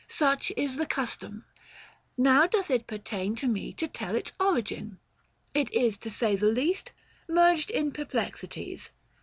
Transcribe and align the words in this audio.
Such 0.07 0.51
is 0.57 0.77
the 0.77 0.87
custom, 0.87 1.45
now 2.17 2.47
doth 2.47 2.71
it 2.71 2.87
pertain 2.87 3.35
To 3.35 3.47
me 3.47 3.71
to 3.73 3.87
tell 3.87 4.15
its 4.15 4.31
origin: 4.39 4.97
It 5.53 5.71
is, 5.71 5.93
905 6.01 6.01
To 6.01 6.09
say 6.09 6.35
the 6.35 6.47
least, 6.47 6.91
merged 7.27 7.69
in 7.69 7.91
perplexities. 7.91 8.89